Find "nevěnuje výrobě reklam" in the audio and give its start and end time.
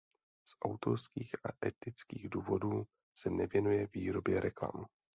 3.29-4.85